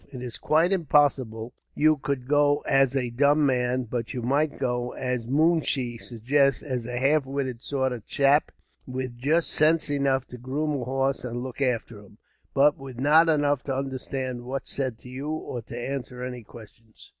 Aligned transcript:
It's 0.09 0.39
quite 0.39 0.71
impossible 0.71 1.53
you 1.75 1.97
could 1.97 2.27
go 2.27 2.61
as 2.61 2.95
a 2.95 3.11
dumb 3.11 3.45
man; 3.45 3.83
but 3.83 4.15
you 4.15 4.23
might 4.23 4.57
go, 4.57 4.93
as 4.93 5.25
the 5.27 5.31
moonshee 5.31 5.99
suggests, 5.99 6.63
as 6.63 6.87
a 6.87 6.97
half 6.97 7.27
witted 7.27 7.61
sort 7.61 7.91
of 7.93 8.07
chap; 8.07 8.51
with 8.87 9.15
just 9.15 9.51
sense 9.51 9.91
enough 9.91 10.25
to 10.29 10.39
groom 10.39 10.71
a 10.81 10.85
horse 10.85 11.23
and 11.23 11.43
look 11.43 11.61
after 11.61 11.99
him, 11.99 12.17
but 12.55 12.79
with 12.79 12.99
not 12.99 13.29
enough 13.29 13.61
to 13.65 13.75
understand 13.75 14.41
what's 14.41 14.71
said 14.75 14.97
to 15.01 15.07
you, 15.07 15.29
or 15.29 15.61
to 15.61 15.77
answer 15.79 16.23
any 16.23 16.41
questions." 16.41 17.09